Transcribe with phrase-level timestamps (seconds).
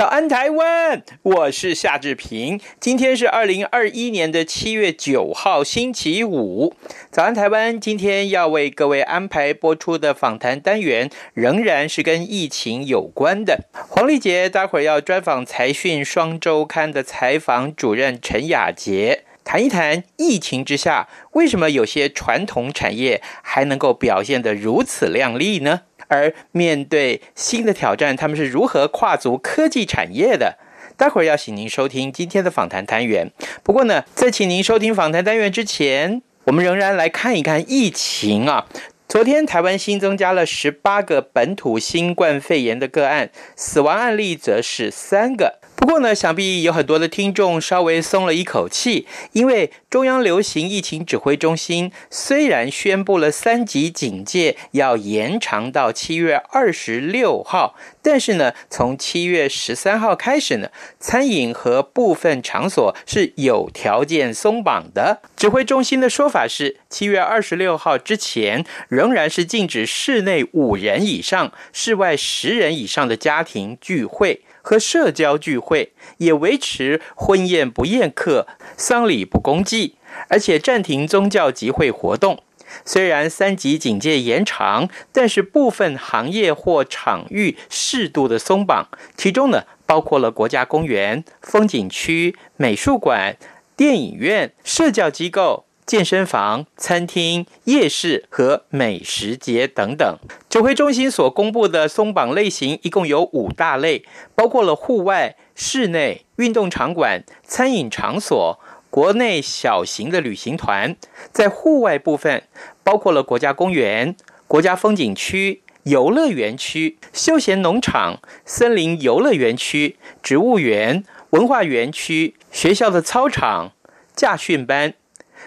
[0.00, 2.58] 早安台湾，我是夏志平。
[2.80, 6.74] 今天是二零二一年的七月九号，星期五。
[7.10, 13.66] 早安台湾，今天要为各位安排播出的访谈单元，仍然是跟疫情有关的。
[13.74, 25.80] 黄丽杰待会儿要专访财讯双周刊的采访主任陈雅杰，谈一谈疫情之下，为什么有些传统产业还能够表现得如此亮丽呢？
[26.06, 30.56] 而面对新的挑战，他们是如何跨足科技产业的？
[30.96, 33.32] 待会儿要请您收听今天的访谈单元。
[33.64, 38.68] 不过呢，在请您收听访谈单元之前，我们仍然来看一看疫情啊。
[39.08, 45.58] 昨天台湾新增加了十八个本土新冠肺炎的个案，死亡案例则是三个。
[45.80, 60.68] 不过呢，想必有很多的听众稍微松了一口气，因为中央流行疫情指挥中心虽然宣布了三级警戒要延长到七月二十六号，但是呢，从七月十三号开始呢，
[61.00, 65.22] 餐饮和部分场所是有条件松绑的。
[65.34, 74.42] 指挥中心的说法是，七月二十六号之前仍然是禁止室内五人以上、室外十人以上的家庭聚会。
[74.70, 78.46] 和社交聚会也维持婚宴不宴客、
[78.76, 79.96] 丧礼不公祭，
[80.28, 82.44] 而且暂停宗教集会活动。
[82.84, 88.86] 虽然三级警戒延长，但是部分行业或场域适度的松绑，
[89.16, 93.36] 其中呢包括了国家公园、风景区、美术馆、
[93.76, 95.64] 电影院、社交机构。
[95.90, 100.18] 健身房、餐厅、夜市和美食节等等，
[100.48, 104.04] 指挥中心所公布的松绑类型一共有五大类，
[104.36, 110.94] 包括了户外、室内、运动场馆、餐饮场所、国内小型的旅行团。
[111.32, 112.44] 在户外部分，
[112.84, 114.14] 包括了国家公园、
[114.46, 123.72] 国家风景区、游乐园区、休闲农场、森林游乐园区、植物园、文化园区、学校的操场、
[124.14, 124.94] 驾训班。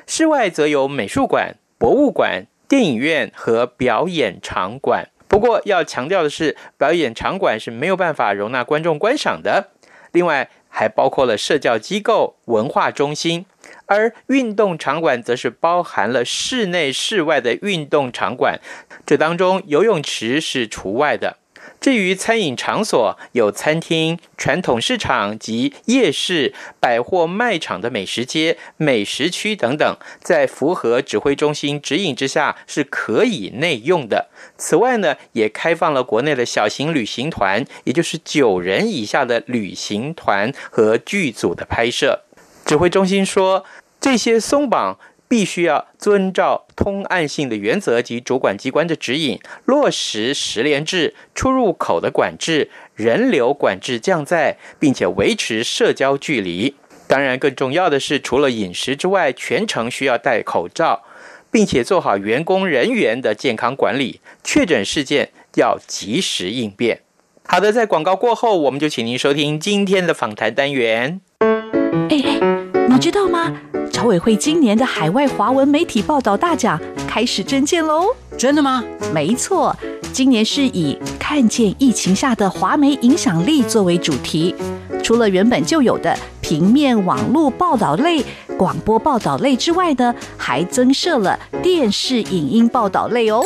[0.08, 5.09] 室外则有美术馆、博物馆、电影院和表演场馆。
[5.28, 9.70] 不过要强调的是，表演场馆是没有办法容纳观众观赏的。
[10.12, 13.46] 另外，还包括了社交机构、文化中心，
[13.88, 18.59] 而运动场馆则是包含了室内、室外的运动场馆，
[19.06, 21.38] 这当中游泳池是除外的。
[21.84, 34.30] 至于餐饮场所，有餐厅、传统市场及夜市、百货卖场的美食街、美食区等等，在符合指挥中心指引之下是可以内用的。
[34.58, 42.22] 此外呢，也开放了国内的小型旅行团，也就是九人以下的旅行团和剧组的拍摄。
[42.64, 43.66] 指挥中心说，
[44.00, 44.98] 这些松绑。
[45.28, 56.75] 必须要遵照通案性的原则及主管机关的指引，落实十连制、出入口的管制、人流管制降载，并且维持社交距离。
[57.07, 61.03] 当然，更重要的是，除了饮食之外，全程需要戴口罩，
[61.51, 64.22] 并且做好员工人员的健康管理。
[64.44, 67.01] 确诊事件要及时应变。
[67.45, 71.19] 好的，在广告过后，我们就请您收听今天的访谈单元。
[71.40, 73.72] 哎哎，你知道吗？
[74.03, 76.78] 组委会今年的海外华文媒体报道大奖
[77.13, 78.07] 开始征件喽！
[78.40, 78.84] 真的吗？
[79.13, 79.75] 没错，
[80.12, 84.56] 今年是以“看见疫情下的华媒影响力”作为主题。
[85.03, 88.26] 除了原本就有的平面网络报道类、
[88.58, 93.43] 广播报道类之外呢，还增设了电视影音报道类哦。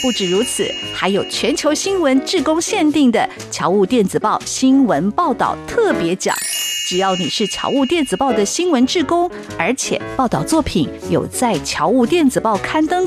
[0.00, 0.64] 不止如此，
[0.94, 6.32] 还有全球新闻志工限定的侨务电子报新闻报道特别奖。
[6.86, 13.06] 只要你是侨务电子报的新闻志工，而且报道作品有在侨务电子报刊登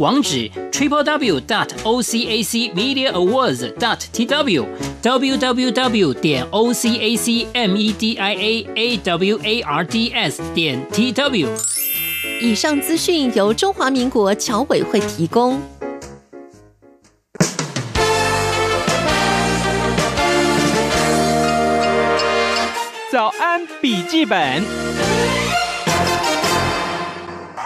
[0.00, 4.66] 网址 triple w dot o c a c media awards dot t w
[5.02, 9.38] w w w 点 o c a c m e d i a a w
[9.42, 11.48] a r d s 点 t w。
[12.40, 15.60] 以上资讯由中华民国侨委会提供。
[23.12, 25.49] 早安，笔记本。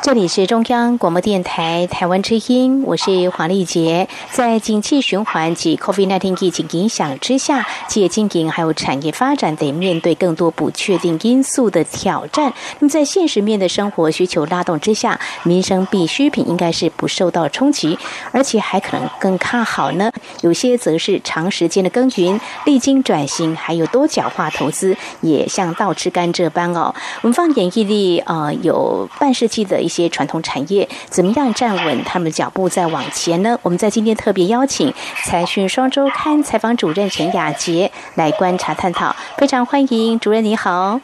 [0.04, 4.06] 这里是中央广播电台台湾之音，我是黄丽杰。
[4.30, 12.52] 在景气循环及 COVID-19 疫情影响之下，企业经营还有产业发展得面对更多不确定因素的挑战。
[12.80, 17.98] 那么在现实面的生活需求拉动之下，民生必需品应该是不受到冲击，
[18.30, 20.12] 而且还可能更看好呢。
[20.42, 26.94] 有些则是长时间的耕耘，历经转型，还有多角化投资，也像倒吃甘蔗般哦。
[27.22, 33.56] 我们放眼一粒，呃，有半世纪的一些传统产业怎么样站稳他们的脚步再往前呢？
[33.62, 34.92] 我们在今天特别邀请
[35.24, 41.00] 财讯双周刊采访主任陈雅杰来观察探讨，非常欢迎主任，你好。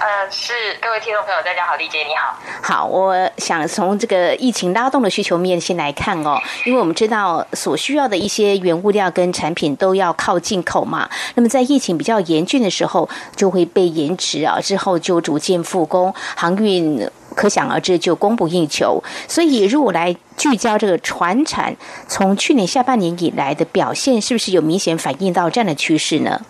[0.00, 2.38] 呃，是各位听众朋友，大家好，丽姐你好。
[2.62, 17.10] 好，我想从这个疫情拉动的需求面先来看哦，因为我们知道所需要的一些原物料跟产品都要靠进口嘛，那么在疫情比较严峻的时候就会被延迟啊，之后就逐渐复工，航运。
[17.38, 19.00] 可想而知，就供不应求。
[19.28, 21.76] 所以，如果来聚焦这个船产，
[22.08, 26.40] 从去年下半年以来的表现，是不是有明显反映到这样的趋势呢？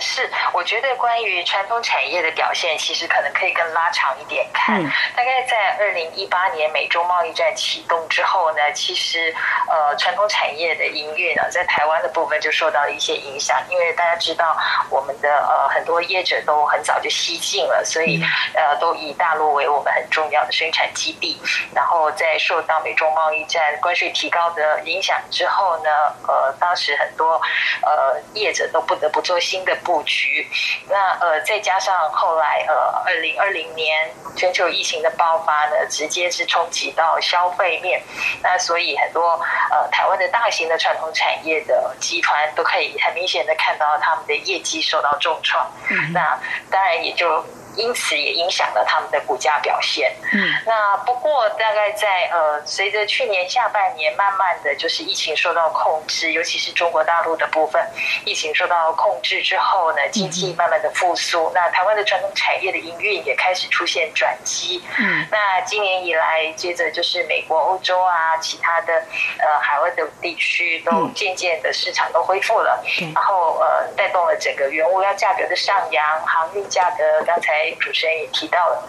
[0.00, 4.82] 呃，是，我觉得关于传统产业的表现，其实可能可以更拉长一点看。
[4.82, 9.34] 嗯、大概在二零一八年美中贸易战启动之后呢，其实
[9.68, 14.56] 呃，传统产业的营运呢，在台湾的部分就受到了一些影响，因为大家知道
[14.88, 18.22] 我们的呃很多业者都很早就西进了，所以
[18.54, 21.38] 呃都以大陆为我们很重要的生产基地。
[21.74, 25.90] 然后在受到美中贸易战关税提高的影响之后呢，
[26.26, 27.40] 呃，当时很多
[27.82, 29.60] 呃业者都不得不做新。
[29.60, 30.46] 的布局，
[30.88, 38.00] 那呃，再加上后来呃，二零二零年全球疫情的爆发呢，直接是冲击到消费面，
[38.40, 39.32] 那所以很多
[39.72, 46.38] 呃，台湾的大型的传统产业的集团都可以很明显的看到他们的业绩受到重创，嗯、那
[46.70, 47.44] 当然也就。
[47.76, 50.12] 因此也影响了他们的股价表现。
[50.32, 57.84] 嗯，那不过大概在呃，随着去年下半年慢慢的就是疫情受到控制，尤其是中国大陆的部分，
[58.24, 64.82] 疫情受到控制之后呢，经济慢慢的复苏，那台湾的传统产业的营运也开始出现转机。
[64.98, 68.94] 嗯，那今年以来，接着就是美国、欧洲啊，其他的
[69.38, 72.82] 呃海外的地区都渐渐的市场都恢复了，
[73.14, 77.69] 然后呃带动了整个原物料价格的上扬，航运价格刚才。
[77.78, 78.84] 主持人也提到了，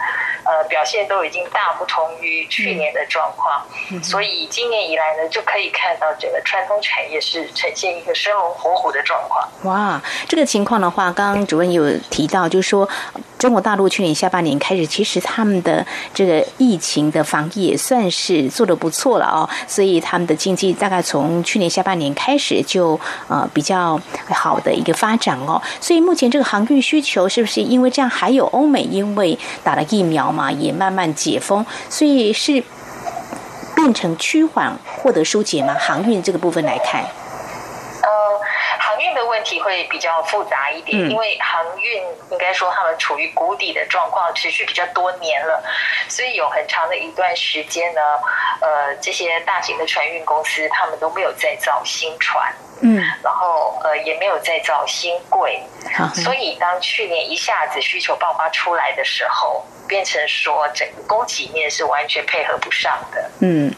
[0.45, 9.47] 呃，表现都已经大不同于去年的状况，嗯、所以今年以来呢，就可以看到整个传统产业是呈现一个生龙活虎的状况。
[9.63, 12.87] 哇，这个情况的话，刚刚主任有提到，就是说
[13.41, 15.83] 中国大陆去年下半年开始，其实他们的
[16.13, 23.99] 这个疫情的防疫也算是做得不错了哦，所以他们的经济大概从去年下半年开始就呃比较
[24.29, 32.63] 好的一个发展哦，所以目前这个航运需求是不是因为这样还有欧美因为打了疫苗嘛，也慢慢解封，所以是
[33.73, 35.75] 变成趋缓获得疏解吗？
[35.79, 37.03] 航运这个部分来看，
[39.01, 45.63] 运的问题会比较复杂一点，嗯、因为航运应该说他们处于谷底的状况，持续比较多年了，
[46.07, 48.01] 所以有很长的一段时间呢，
[48.61, 52.53] 呃，这些大型的船运公司他们都没有再造新船。
[52.83, 55.61] 嗯，然后呃也没有再造新柜，
[56.15, 63.29] 所以当去年一下子需求爆发出来的时候，变成说整个供给面是完全配合不上的。
[63.41, 63.71] 嗯。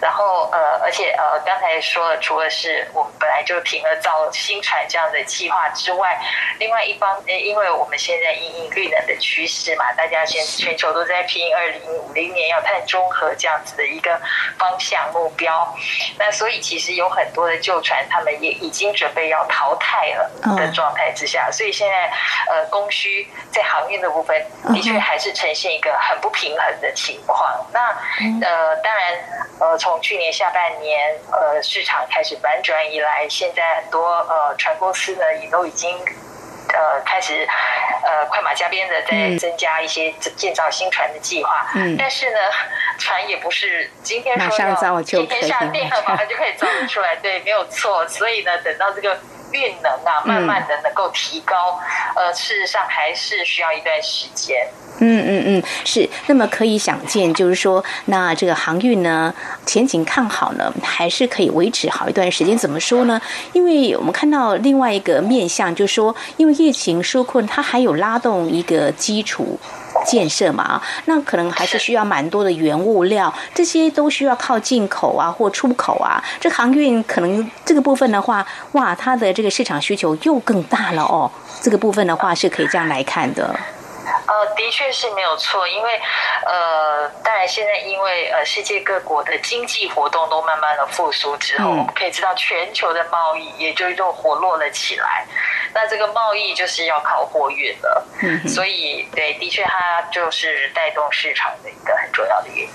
[0.00, 6.20] 然后呃，而且呃，刚才说了，除了是我们本来就停了造新船这样的计划之外，
[6.58, 14.20] 另外一方，因为我们现在因应绿能的趋势嘛，大家现全球都在拼二零五零年要碳中和这样子的一个
[14.58, 15.74] 方向目标，
[16.18, 22.12] 那所以其实有很多的旧船，他们也已经准备要淘汰了的状态之下，所以现在
[22.48, 27.66] 呃，供需在航运的部分的确还是呈现一个很不平衡的情况。
[27.72, 27.80] 那
[28.46, 29.14] 呃，当然
[29.58, 29.78] 呃。
[29.86, 35.96] 从去年下半年，呃，市场开始反转以来，现在很多呃船公司呢也都已经
[36.74, 37.46] 呃开始
[38.02, 41.70] 呃快马加鞭的在增加一些建造新船的计划。
[41.76, 42.38] 嗯，但是呢，
[42.98, 48.04] 船也不是今天说要今天下定了马上就可以造得出来，对，没有错。
[48.08, 49.16] 所以呢，等到这个
[49.52, 51.78] 运能啊，慢慢的能够提高，
[52.16, 54.66] 呃，事实上还是需要一段时间。
[54.98, 56.08] 嗯嗯嗯，是。
[56.26, 59.34] 那么可以想见，就是说，那这个航运呢，
[59.66, 62.56] 前景看好呢，还是可以维持好一段时间。
[62.56, 63.20] 怎么说呢？
[63.52, 69.58] 因为我们看到另外一个面向，就是说，因为疫情纾困，它还有拉动一个基础
[70.04, 76.22] 建设嘛，那可能还是需要蛮多的原物料，这些都需要靠进口啊或出口啊。
[76.40, 81.30] 这航运可能这个部分的话，哇，它的这个市场需求又更大了哦。
[81.60, 83.54] 这个部分的话是可以这样来看的。
[84.26, 85.90] 呃，的确是没有错，因为
[86.46, 95.26] 呃，当然现在因为呃，世界各国的经济活动都慢慢的复苏之后，我们可以知道全球的贸易也就又活络了起来。
[95.74, 102.68] 那这个贸易就是要靠货运了，嗯，所以对，的确它就是带动市场的一个很重要的原因。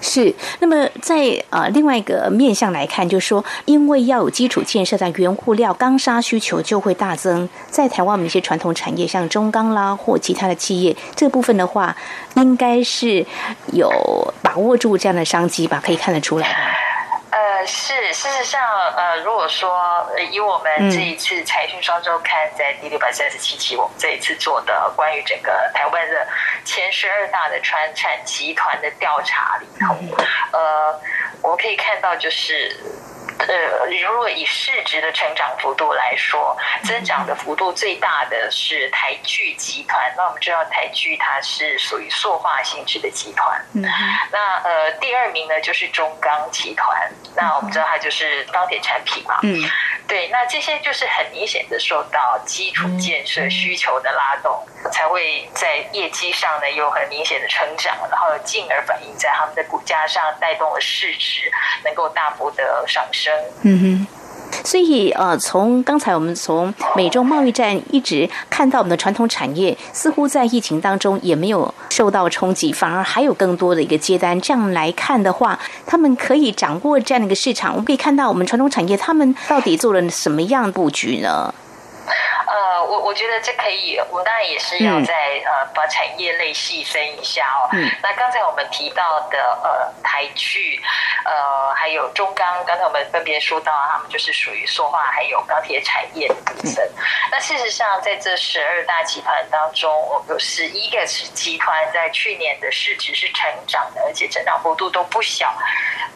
[0.00, 1.16] 是，那么在
[1.50, 7.48] 呃另外一个面向来看，就是说，因为要有基础建设，在原物料钢砂需求就会大增。
[7.68, 11.96] 在台湾，我们一些传统产业，像中钢啦或其他的企业，这个部分的话，
[12.42, 13.24] 应该是
[13.72, 13.90] 有
[14.42, 15.80] 把握住这样的商机吧？
[15.84, 16.54] 可以看得出来吧。
[17.30, 18.60] 呃，是，事实上，
[18.96, 26.26] 呃，如果说以我们这一次财讯双周刊在第六百三十七期，我们这一次做的关于整个台湾的
[26.64, 29.94] 前十二大的传产集团的调查里头，
[30.52, 30.98] 呃，
[31.42, 32.76] 我们可以看到就是。
[33.38, 40.12] 呃，如果以市值的成长幅度来说，增长的幅度最大的是台剧集团。
[40.16, 43.60] 那我们知道台剧它是属于塑化性质的集团。
[43.74, 43.82] 嗯。
[44.32, 47.10] 那呃，第二名呢就是中钢集团。
[47.36, 49.38] 那我们知道它就是钢铁产品嘛。
[49.42, 49.62] 嗯。
[50.06, 61.50] 对，那这些就是很明显的受到基础建设需求的拉动，才会在业绩上呢有很明显的成长，然后进而反映在他们的股价上，带动了市值
[61.84, 63.32] 能够大幅的上升。
[63.62, 64.06] 嗯
[64.50, 74.40] 哼，所以呃，从刚才我们从美中贸易战一直看到我们的传统产业，似乎在疫情当中也没有受到冲击，反而还有更多的一个接单。
[74.40, 77.72] 这样来看的话，他们可以掌握这样的一个市场。
[77.72, 81.52] 我们可以看到我们传统产业他们到底做了什么样布局呢？
[82.88, 85.14] 呃，我我觉得这可以，我们当然也是要在、
[85.44, 87.68] 嗯、呃把产业类细分一下哦。
[87.72, 87.90] 嗯。
[88.02, 90.80] 那刚才我们提到的呃台剧，
[91.24, 96.84] 呃还有中钢，刚才我们分别说到，他们就是属于塑化还有钢铁产业的部分。
[96.96, 105.54] 嗯、那事实上，在这十二大集团当中，有十一个集团在去年的市值是成长的，而且成长幅度都不小。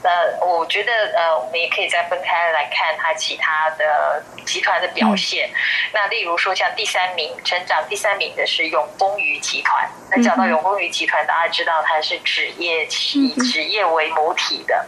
[0.05, 0.11] 那
[0.45, 5.49] 我觉得呃，我们也可以再分开来看它其他的集团的表现。
[5.49, 5.55] 嗯、
[5.93, 9.89] 那例如说，像第三名成长第三名的是永丰余集团。
[10.11, 14.87] 那讲到永丰余集团，大家知道它是纸业以纸业为母体的。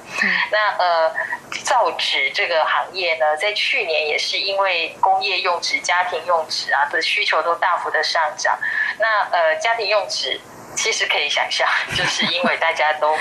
[0.51, 1.15] 那呃，
[1.65, 8.59] 造纸这个行业呢，在去年也是因为工业用纸、家庭用纸啊的需求都大幅的上涨。
[8.99, 10.41] 那呃，家庭用纸
[10.77, 13.17] 其实可以想象，就是因为大家都。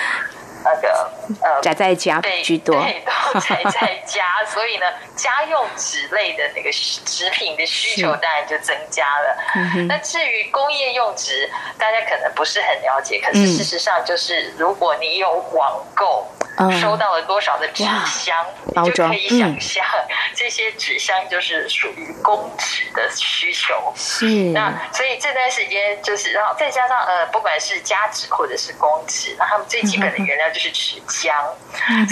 [0.64, 9.38] 那个呃，宅在家居多，对，都 宅在家，所以呢，家用纸类的那个纸品的需求当然就增加了。
[9.88, 16.28] 那至于工业用纸，大家可能不是很了解，可是事实上就是，如果你有网购。
[16.80, 19.84] 收到了多少的纸箱，你就可以想象，
[20.36, 23.92] 这些纸箱就是属于公纸的需求。
[23.96, 24.26] 是。
[24.54, 31.34] 那所以这段时间就是，然后再加上呃，不管是家纸或者是公纸，那他们最基本的原料就是纸浆。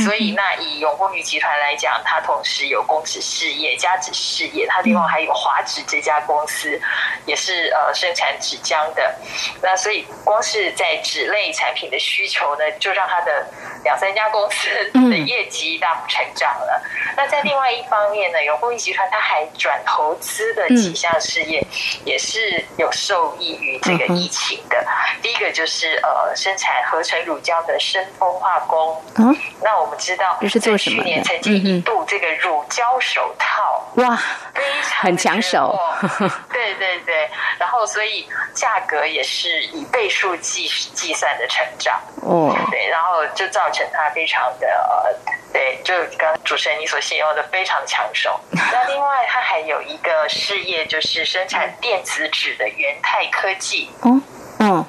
[0.04, 6.82] 所以那以永丰余集团来讲，它同时有公纸事业、家纸事业，它另外还有华纸这家公司，
[7.28, 9.16] 也是呃生产纸浆的。
[9.62, 13.46] 那所以光是在纸类产品的需求呢，就让它的
[13.84, 14.31] 两三家。
[14.32, 16.82] 公司的业绩大幅成长了。
[16.84, 21.66] 嗯、那在另外一方面呢，永丰益集团它还转投资的几项事业，
[22.06, 24.78] 也是有受益于这个疫情的。
[24.78, 29.02] 嗯、第一个就是呃，生产合成乳胶的深丰化工。
[29.18, 31.04] 嗯，那我们知道，是做什么的？
[31.04, 34.20] 去年曾经一度这个乳胶手套，哇，
[35.02, 35.76] 很抢手。
[36.54, 42.00] 对对对，然后所以价格也是以倍数计计算的成长。
[42.22, 44.12] 哦，对，然后就造成它。
[44.12, 48.38] 非常的呃，对，就刚主持人你所形容的非常抢手。
[48.52, 53.90] 那另外，它还有一个事业，就是生产电子纸的元泰科技。
[54.04, 54.22] 嗯
[54.60, 54.86] 嗯，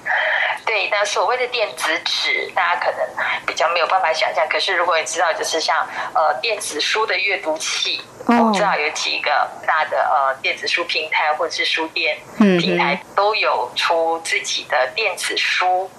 [0.73, 0.89] 对。
[0.91, 2.99] 那所谓的电子纸，大家可能
[3.47, 4.47] 比较没有办法想象。
[4.49, 9.31] 可是如果你知道，就是像呃电子书的阅读器，我们知道有几个
[9.67, 15.91] 大的呃电子书平台或者是书店平台都有出自己的电子书。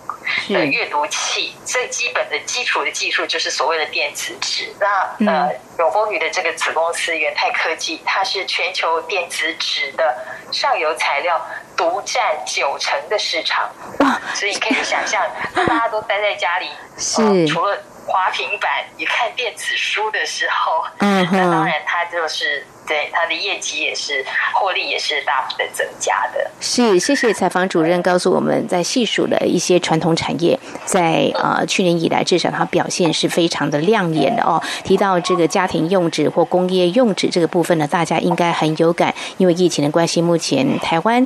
[0.50, 4.74] 的阅读器，最基本的基础的技术就是所谓的电子纸。
[4.80, 4.88] 那
[5.32, 10.16] 呃，永丰宇的这个子公司元泰科技，它是全球电子纸的
[10.52, 11.40] 上游材料
[11.76, 13.70] 独占九成的市场。
[14.00, 14.20] 哇！
[14.34, 15.26] 所以你可以想象，
[15.56, 22.66] 大家都待在家里，是、呃、除了滑平板也看电子书的时候，嗯，那当然它就是。
[22.86, 24.26] 对，它的业绩也是，
[24.56, 26.52] 获利也是大幅的增加的。
[26.60, 34.62] 是，谢谢采访主任告诉我们在细数的一些传统产业，在呃去年以来至少它表现是非常的亮眼的哦。
[34.84, 41.26] 提到这个家庭用纸或工业用纸这个部分呢，大家应该很有感，因为疫情的关系，目前台湾。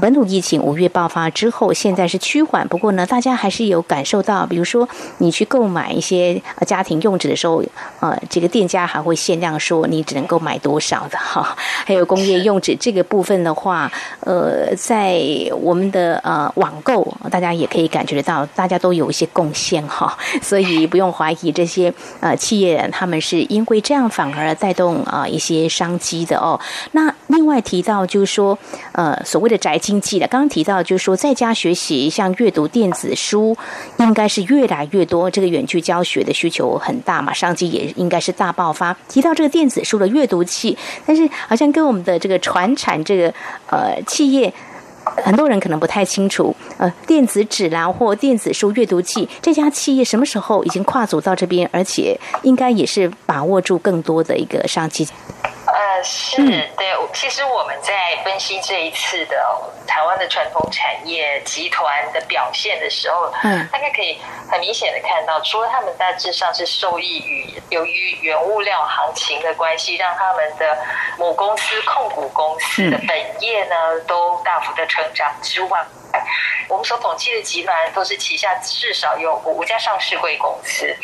[0.00, 2.66] 本土疫情五月爆发之后，现在是趋缓。
[2.68, 4.88] 不过呢，大家还是有感受到，比如说
[5.18, 7.60] 你去购买一些家庭用纸的时候，
[7.98, 11.56] 呃，这个店家还会限量说你只能够买多少的哈。
[11.84, 13.90] 还有工业用纸这个部分的话，
[14.20, 15.20] 呃，在
[15.60, 20.16] 我们的呃网购，大家也可以感觉得到，大家都有一些贡献哈。
[20.40, 26.60] 所以不用怀疑这些呃企业他们是因为这样反而带动啊一些商机的哦。
[26.92, 28.56] 那另外提到就是说，
[28.92, 29.76] 呃，所谓的宅。
[29.88, 33.56] 经济的，刚刚提到就是说，在家学习像阅读电子书，
[33.96, 35.30] 应该是越来越多。
[35.30, 38.94] 这个远距教学的需求很大嘛，商机也应该是大爆发。
[39.08, 40.76] 提到这个电子书的阅读器，
[41.06, 43.32] 但是好像跟我们的这个传产这个
[43.70, 44.52] 呃企业，
[45.24, 46.54] 很多人可能不太清楚。
[46.76, 55.08] 呃，电子纸啦或电子书阅读器，这家企业什么时候已经跨足到这边，而且应该也是把握住更多的一个商机。
[55.98, 56.36] 呃，是
[56.76, 56.94] 对。
[57.12, 59.36] 其实我们在分析这一次的
[59.86, 64.18] 台湾的传统产业集团的表现的时候，嗯，大概可以
[64.50, 70.78] 很明显的看到，除了他们大致上是受益于由于原物料行情的关系，让他们的
[71.18, 75.84] 母公司控股公司的本业呢都大幅的成长之外，
[76.68, 80.94] 我们所统计的集团都是旗下至少有五家上市贵公司，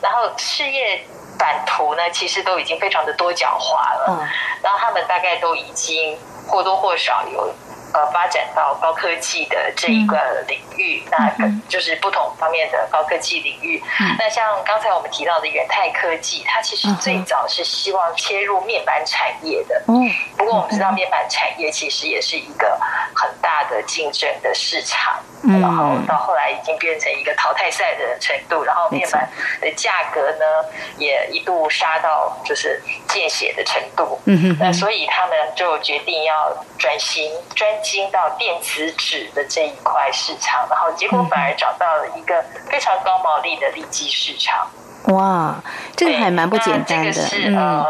[0.00, 1.04] 然后事业。
[1.38, 4.28] 版图呢，其实都已经非常的多角化了，嗯，
[4.62, 7.54] 然后他们大概都已经或多或少有。
[7.94, 13.80] 呃，发展到高科技的这一个领域，嗯、那就是不同方面的高科技领域。
[14.00, 19.80] 嗯、那像刚才我们提到的元泰科技，它其实最早是希望切入面板产业的。
[19.86, 22.76] 嗯，不过我们知道面板产业其实也是一个
[23.14, 29.28] 很大的竞争的市场，嗯、然后到后来已经变成一个淘汰赛的程度，然后面板
[29.60, 30.44] 的价格呢
[30.98, 34.18] 也一度杀到就是见血的程度。
[34.24, 37.72] 嗯哼，那所以他们就决定要转型专。
[37.84, 44.66] 精到电子纸的这一块市场，然后结果反而找到了一个非常高毛利的利基市场。
[45.08, 45.54] 哇，
[45.94, 47.12] 这个还蛮不简单的。
[47.12, 47.84] 这个是呃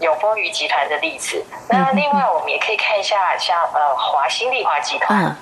[0.00, 1.44] 永丰余集团的例子。
[1.68, 5.36] 那另外我们也可以看一下，像呃华新丽华集团。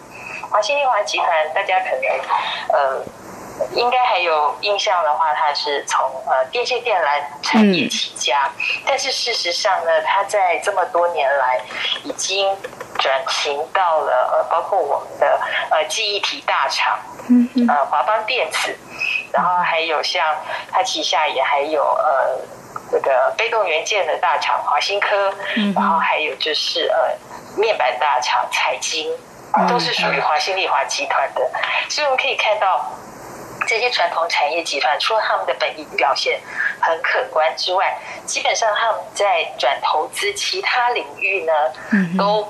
[0.51, 2.03] 华新丽华集团，大家可能
[2.73, 3.05] 呃。
[3.73, 11.59] 应该还有印象的话，它是从呃电线电缆产业起家，嗯、但是事实上呢，它在这么多年来
[12.05, 12.55] 已经
[12.99, 16.99] 转型到了呃，包括我们的呃记忆体大厂，
[17.31, 18.77] 嗯嗯，呃华邦电子，
[19.33, 20.37] 然后还有像
[20.71, 22.39] 它旗下也还有呃
[22.93, 27.17] 这个被动元件的大厂华新科，嗯、然后还有就是呃
[27.57, 29.11] 面板大厂彩晶，
[29.69, 31.51] 都是属于华新丽华集团的，
[31.89, 32.93] 所以我们可以看到。
[33.67, 36.39] 这些传统产业集团，除了他们的本意表现
[36.79, 41.53] 很可观之外，基本上他们在转投资其他领域呢，
[42.17, 42.47] 都。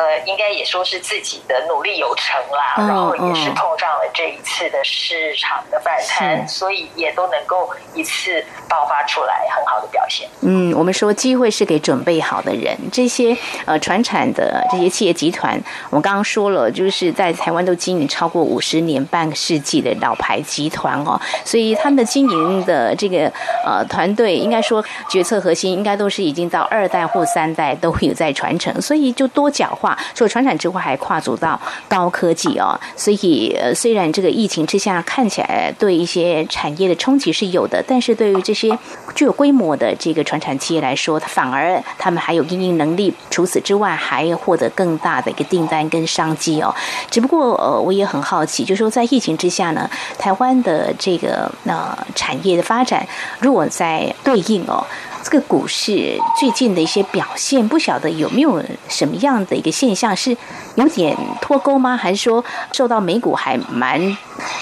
[0.00, 10.26] 呃，应该也说是自己的努力有成啦，然后也是碰上了这一次的市场的反弹，所以也都能够一次爆发出来很好的表现。
[10.40, 13.36] 嗯，我们说机会是给准备好的人，这些
[13.66, 15.60] 呃传产的这些企业集团，
[15.90, 23.30] 我们刚刚说了，就是在台湾都经营超过五十年、半个世纪的老牌集团哦，所以他们的经营的这个
[23.66, 29.89] 呃团队，应该说决策核心应该都是已经到二代或三代都有在传承，所以就多角化。
[30.14, 32.78] 除了传产之外，还跨足到高科技哦。
[32.96, 38.76] 所以，虽然这个疫情之下看起来对一些产业的冲击是有的，但是对于这些
[39.14, 43.14] 具有规模的这个传产企业来说，它反而他们还有经营能力。
[43.30, 46.74] 除此之外，还获得更大的一个订单跟商机哦。
[47.10, 53.06] 只不过，呃，我也很好奇，就是说在疫情之下呢，台湾的这个呃产业的发展，
[53.40, 54.84] 如果在对应哦。
[55.22, 60.36] 这个股市最近的一些表现，不晓得有没有什么样的一个现象是
[60.76, 61.96] 有点脱钩吗？
[61.96, 64.16] 还是说受到美股还蛮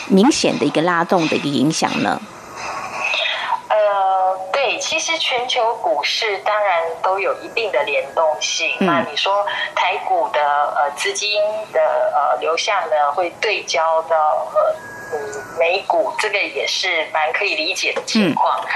[0.08, 2.20] 明显的一个拉动的一个影响呢？
[3.68, 8.70] 呃，对，其实全球股市当然都有一定的联动性。
[8.80, 11.30] 嗯、那你说台股的呃资金
[11.72, 14.16] 的呃流向呢，会对焦到
[14.54, 14.74] 呃。
[15.10, 15.18] 嗯
[15.58, 18.60] 美股，这个也是蛮可以理解的情况。
[18.60, 18.68] 嗯、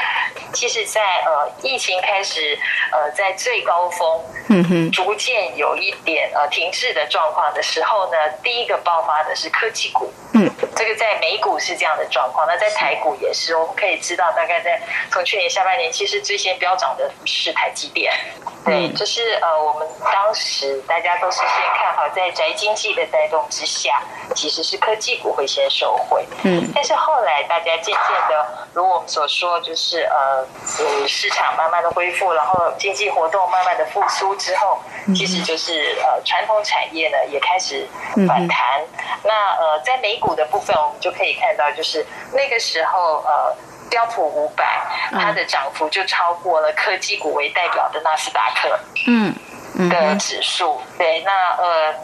[0.53, 2.59] 其实在，在呃疫情开始
[2.93, 10.13] 呃在最高峰，嗯哼，逐渐有一点呃停滞的状况的时候呢，第一个爆发的是科技股。
[10.35, 13.55] 嗯，这个在美股是这样的状况，那在台股也是。
[13.55, 18.13] 我们可以知道，大概在从去年下半年，其实最先飙涨的是台积电。
[18.65, 24.01] 对，就是呃，我们当时大家都是先看好，在宅经济的带动之下，
[24.35, 26.25] 其实是科技股会先受惠。
[26.45, 27.95] 嗯，但是后来大家渐渐
[28.29, 30.47] 的，如我们所说，就是呃，
[31.09, 34.81] 市场慢慢的恢复，然后经济活动慢慢的复苏之后，
[35.15, 37.87] 其实就是呃，传统产业呢也开始
[38.29, 38.81] 反弹。
[39.25, 43.55] 那呃，在美股的部分，我们就可以看到，就是那个时候呃。
[43.91, 44.65] 标普五百，
[45.11, 49.35] 它的涨幅就超过了科技股为代表的纳斯达克，嗯，
[49.91, 50.81] 的指数。
[50.97, 51.95] 对，那呃，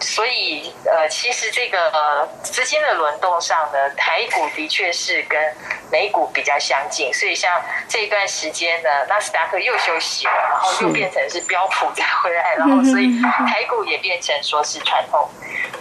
[0.00, 5.40] 所以呃，其实这个呃资金的轮动上呢，台股的确是跟
[5.88, 7.14] 美股比较相近。
[7.14, 15.30] 所以像这一段时间呢，纳斯达克又休息了，然后又变成是标普再回来，然后所以台股也变成说是传统。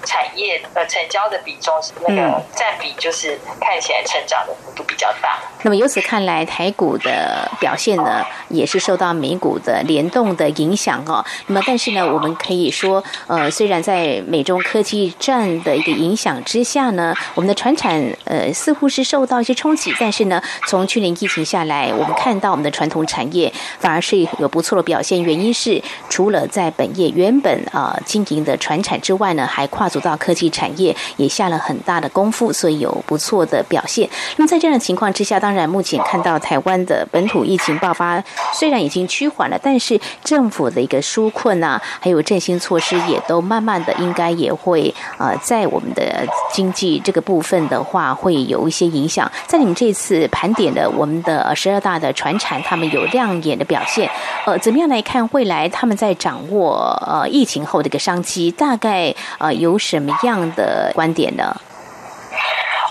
[0.06, 5.40] 产业呃成交的比重是那个占比，就是看起来成长的幅度比较大。
[5.42, 11.24] 嗯、那么由此看来，台股的表现呢，也是受到美股的联动的影响哦。
[11.48, 25.24] 那么但是呢，我们可以说，呃，虽然在美中科技战的一个影响之下呢，我们的船产呃似乎是受到一些冲击，但是呢，从去年疫情下来，我们看到我们的传统产业反而是有不错的表现。
[25.24, 29.90] 原因是除了在本业原本啊、呃、经营的船产之外呢，还跨。
[29.94, 34.10] 走到科技产业也下了很大的功夫，所以有不错的表现。
[34.38, 49.32] 那么在这样的情况之下，当然目前看到台湾的本土疫情爆发虽然已经趋缓了，但是政府的一个纾困啊，还有振兴措施也都慢慢的应该也会呃在我们的经济这个部分的话会有一些影响。
[49.46, 54.10] 在你们这次盘点的我们的十二大的船产，他们有亮眼的表现。
[54.48, 58.50] 呃，怎么样来看未来他们在掌握呃疫情后的一个商机？
[58.50, 59.78] 大概呃有。
[59.84, 61.54] 什么样的观点呢？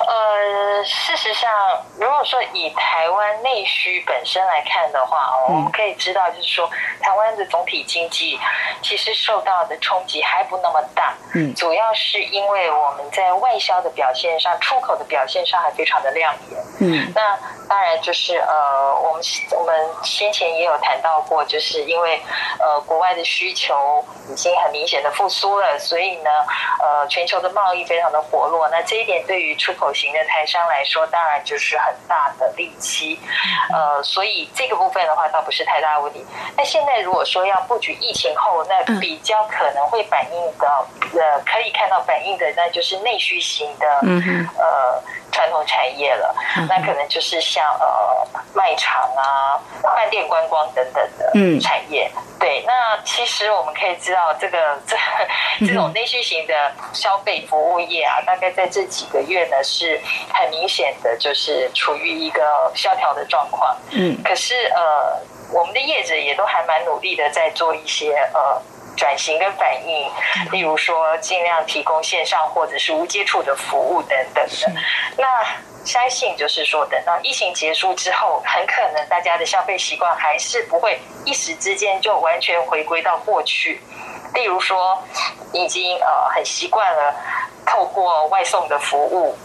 [0.06, 1.50] 呃，事实上，
[2.02, 6.68] 如果说以台湾内需本身来看的话，哦，我们可以知道，就是说，
[7.00, 8.36] 台湾的总体经济
[8.82, 11.14] 其实受到的冲击还不那么大。
[11.32, 16.60] 嗯，主要是因为我们在外销的表现上，出口的表现上还非常的亮眼。
[16.80, 17.38] 嗯，那
[17.68, 19.22] 当然就是呃，我们
[19.56, 22.20] 我们先前也有谈到过，就是因为
[22.58, 26.30] 呃，国外的需求已经很明显的复苏了，所以呢，
[26.82, 28.68] 呃，全球的贸易非常的活络。
[28.70, 33.18] 那这一点对于出口型的台商来说，当然就是很大的利基。
[33.72, 36.24] 呃，所以这个部分的话，倒不是太大的问题。
[36.56, 40.86] 那现在如果说要布局疫情后，那比较可能会反映的。
[41.14, 43.86] 呃，可以看到反映的，那就是内需型的，
[44.58, 46.34] 呃，传统产业了。
[46.68, 52.10] 那可能就是像呃卖场啊、饭店观光等等的产业。
[52.38, 54.96] 对，那其实我们可以知道，这个 这
[55.66, 60.00] 这种内需型的消费服务业啊，大概在这几个月呢，是
[60.32, 63.76] 很明显的，就是处于一个萧条的状况。
[63.90, 65.18] 嗯，可是呃，
[65.52, 68.60] 我们的业者也都还蛮努力的，在做一些呃。
[68.96, 70.10] 转型跟反应，
[70.50, 74.80] 例如说尽量提供线上或者是无接触的服务等等的。
[75.16, 75.44] 那
[75.84, 83.80] 相信就是说，等到疫情结束之后，很可能大家的消费习惯还是不会一时之间就完全回归到过去。
[84.34, 85.02] 例如说，
[85.52, 87.14] 已经呃很习惯了。
[87.64, 89.36] 透过外送的服务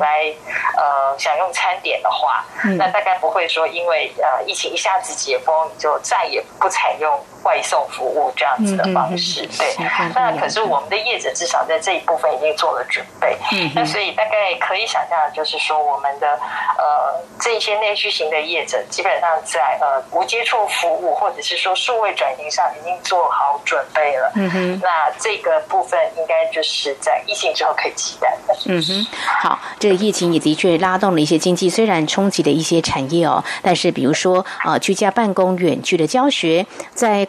[0.00, 0.32] 来
[0.78, 2.42] 呃享用餐点的话，
[2.78, 9.46] 那大概不会说因为呃疫情一下子解封，你就再也不采用外送服务这样子的方式。
[9.56, 9.74] 对，
[10.14, 13.36] 那可是我们的业者至少在这一部分已经做了准备。
[13.52, 24.32] 嗯那所以大概可以想象，就是说我们的呃这些内需型的业者，基本上在呃无接触服务或者是说数位转型上已经做好准备了。
[24.34, 27.72] 嗯哼，那这个部分应该就是在疫情之后。
[27.76, 28.56] 可以期待的。
[28.64, 29.06] 嗯哼，
[29.42, 37.28] 好，这个疫情也的确拉动了一些经济，虽然冲击了一些产业哦，但是比如说啊、呃，居家办公、远距的教学，在。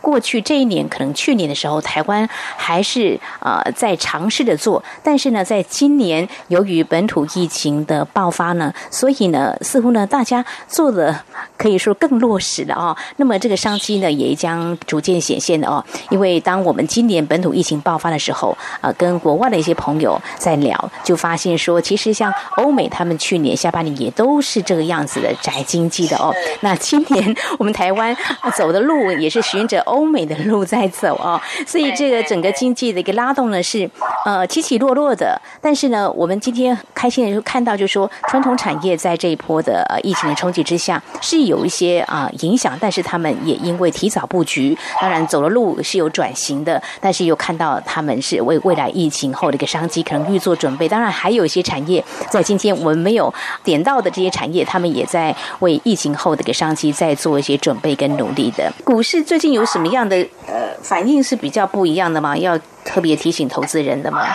[0.00, 11.20] 过去这一年，可能去年的时候，台湾还是呃在尝试着做，但是呢，在今年由于本土疫情的爆发呢，所以呢，似乎呢大家做的
[11.58, 12.96] 可以说更落实了哦。
[13.16, 15.84] 那么这个商机呢，也将逐渐显现的哦。
[16.08, 26.34] 因为当我们今年本土疫情爆发的时候，呃，跟国外的一些朋友在聊，就发现说，其实像欧美他们去年下半年也都是这个样子的宅经济的哦。
[26.60, 28.16] 那今年我们台湾
[28.56, 29.84] 走的路也是循着。
[29.90, 33.88] 欧美的路在走啊， 所以这个整个经济的一个拉动呢是
[34.24, 35.40] 呃起起落落的。
[35.60, 50.88] 但是呢，我们今天开心的就看到，就是说传统产业在这一波的疫情的冲击之下是有一些啊影响，但是他们也因为提早布局，当然走了路是有转型的，但是又看到他们是为未来疫情后的一个商机可能预做准备。
[50.88, 53.32] 当然还有一些产业在今天我们没有
[53.64, 58.72] 点到的这些产业，他们也在为疫情后的一个商机在做一些准备跟努力的。
[58.84, 60.16] 股市最近有什么样的
[60.46, 62.36] 呃反应是比较不一样的吗？
[62.36, 64.26] 要特别提醒投资人的吗？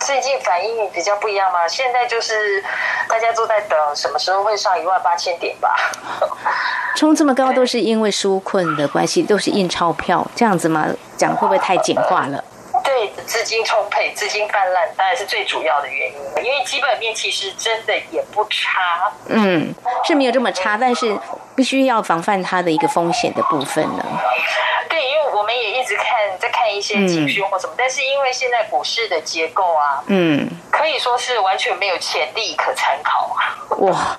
[0.00, 1.66] 最近反应比较不一样吗？
[1.66, 2.62] 现在就是
[3.08, 5.74] 大家都在等什么时候会上一万八千点吧。
[6.94, 10.86] 冲这么高都是因为纾困的关系，都是印钞票这样子吗？
[11.16, 12.42] 讲会不会太简化了？
[12.98, 16.44] 对，资金充沛、资金泛滥，当然是最主要的原因。
[16.44, 19.72] 因为基本面其实真的也不差，嗯，
[20.04, 21.16] 是没有这么差，但是
[21.54, 24.04] 必须要防范它的一个风险的部分呢。
[24.88, 26.06] 对，因为我们也一直看，
[26.40, 33.54] 在看一些情绪或什么，嗯、但是因为现在股市的结构啊，嗯，可以说是完全没有潜力可参考啊。
[33.78, 34.18] 哇，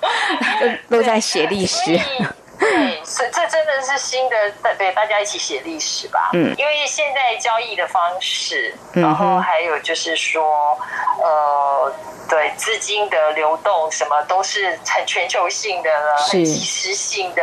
[0.88, 2.00] 都都在写历史。
[2.60, 4.36] 对，这这真的是新的，
[4.78, 6.30] 对，大家一起写历史吧。
[6.34, 10.78] 嗯，因为现在交易的方式，然后还有就是说，
[11.22, 11.92] 呃。
[12.30, 17.42] 对资金的流动，什么都是很全球性的了，很即时性的，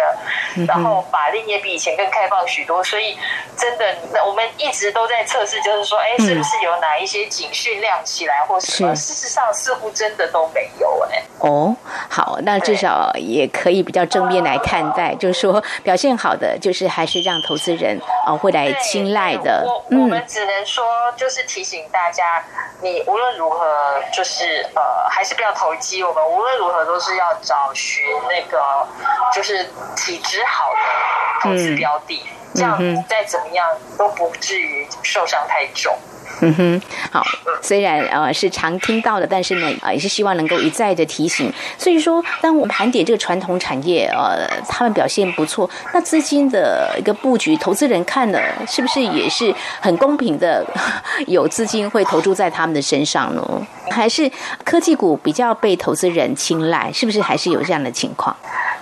[0.66, 3.18] 然后法令也比以前更开放许多，所以
[3.58, 8.96] 真的，那我们一直都在测试，就是说，哎，是不是有哪一些警讯亮起来，或什么？
[8.96, 11.22] 事实上，似乎真的都没有哎。
[11.40, 11.76] 哦，
[12.10, 19.64] 好，那至少也可以比较正面来看待，就是说表现好的，就是还是让投资人啊会来青睐的。
[19.66, 22.44] 我我们只能说，就是提醒大家，
[22.82, 24.66] 你无论如何，就是。
[24.76, 26.04] 呃，还是不要投机。
[26.04, 28.88] 我们无论如何都是要找寻那个，
[29.34, 29.66] 就是
[29.96, 30.80] 体质好的
[31.42, 32.22] 投资标的，
[32.54, 33.68] 嗯、这样再怎么样
[33.98, 35.96] 都不至于受伤太重。
[35.96, 37.24] 嗯嗯哼，好，
[37.62, 41.52] 虽然呃是常听到的，但是呢，呃也是希望能够一再的提醒。
[41.78, 50.66] 所以说，当我们盘点这个传统产业，呃，他们表现不错，那资金的一个布局，投资人看了是不是也是很公平的？
[51.26, 53.68] 有资金会投注在他们的身上呢？
[53.90, 54.30] 还是
[54.64, 56.92] 科技股比较被投资人青睐？
[56.94, 58.36] 是不是还是有这样的情况？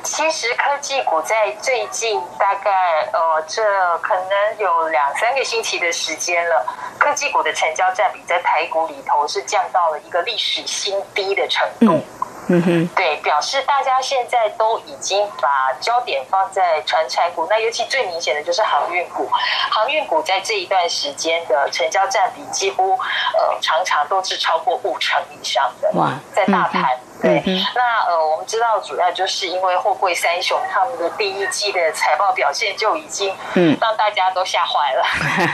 [0.06, 2.72] 其实科技股在最近大概
[3.12, 3.64] 呃，这
[3.98, 6.64] 可能有两三个星期的时间了，
[7.00, 12.06] 科技股的成交占比在台股里头是降到了一个历史新低的程度。
[12.48, 19.28] 嗯哼，对，表示大家现在都已经把焦点放在传产股，那尤其最明显的就是航运股，
[19.72, 22.94] 航运股在这一段时间的成交占比几乎
[23.34, 25.90] 呃常常都是超过五成以上的。
[25.96, 27.00] 哇，在大盘。
[27.22, 27.42] 对，
[27.74, 33.76] 那呃，我们知道主要就是因为货柜三雄他们的第一季的财报表现就已经嗯。
[33.82, 35.04] 让大家都吓坏了，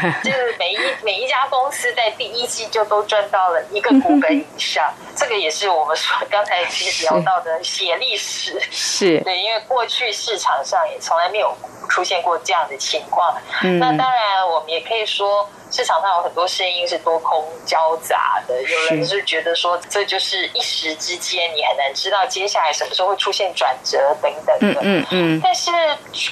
[0.03, 9.19] 嗯、 就是每一每一家公司在第一季就都赚到了一个股本以上， 这个也是我们说刚才其实聊到的写历史，是。
[9.21, 11.55] 对，因为过去市场上也从来没有
[11.89, 13.35] 出现过这样的情况。
[13.63, 15.47] 嗯、那当然，我们也可以说。
[15.71, 24.81] 市场上有很多声音是多空交杂的，有人是觉得说这就是一时之间，你很难知道接下来什么时候会出现转折等等的。
[24.83, 25.41] 嗯嗯。
[25.41, 25.71] 但是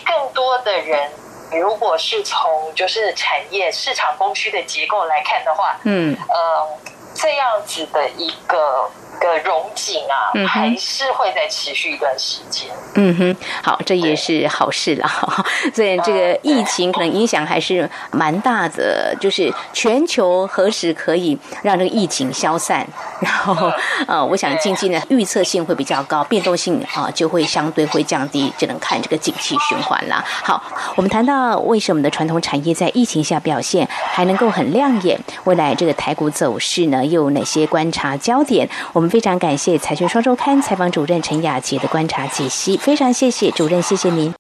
[0.06, 1.10] 更多的人，
[1.52, 6.68] 如果是从就是产业市场供需的结构来看的话，嗯呃，
[7.16, 8.90] 这样子的一个。
[9.20, 12.70] 个荣景啊，还是会再持续一段时间。
[12.96, 15.08] 嗯哼，好，这也是好事了。
[15.76, 19.16] 所以这个疫情可能影响还是蛮大的。
[19.20, 22.88] 就是全球何时可以让这个疫情消散？
[23.20, 23.72] 然后
[24.08, 30.24] 呃，我想经济呢预测性会比较高，变动性啊就会相对会降低，只能看这个景气循环了。
[30.26, 30.64] 好，
[30.96, 35.20] 我们谈到为什么的传统产业在疫情下表现还能够很亮眼？
[35.44, 38.68] 未来这个台股走势呢又有哪些观察焦点？
[38.94, 39.10] 我们。
[39.10, 44.34] 非常感谢《财讯双周刊》采访主任陈雅洁的观察解析，非常谢谢主任，谢谢您。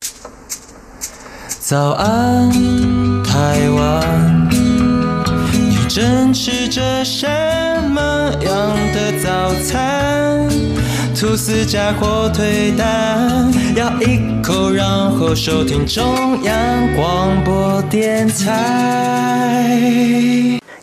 [1.59, 2.49] 早安，
[3.23, 4.49] 台湾，
[5.51, 7.27] 你正吃着什
[7.89, 10.47] 么样的早餐？
[11.19, 19.69] 吐司加火腿蛋，咬一口，然后收听中央广播电台。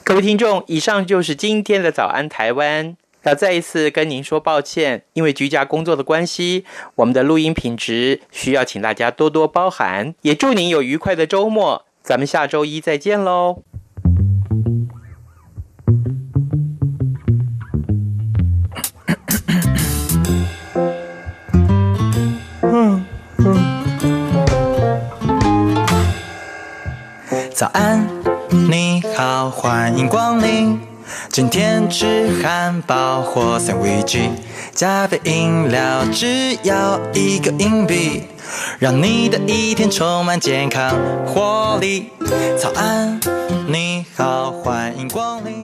[0.05, 2.97] 各位听众，以上就是今天的早安台湾。
[3.27, 10.15] 要再一次跟您说抱歉，因为居家工作的关系，我们的录音品质需要请大家多多包涵。
[10.23, 13.65] 也祝您有愉快的周末，咱们下周一再见喽。
[27.53, 28.07] 早安，
[28.71, 30.96] 你好，欢迎光临。
[31.31, 34.19] 今天吃汉堡或三明治，
[34.73, 38.25] 加杯饮料，只要一个硬币，
[38.79, 40.95] 让你的一天充满健康
[41.27, 42.11] 活力。
[42.59, 43.21] 早安，
[43.69, 45.55] 你好，欢迎光临。